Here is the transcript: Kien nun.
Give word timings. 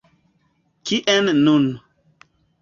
Kien 0.85 1.29
nun. 1.43 1.65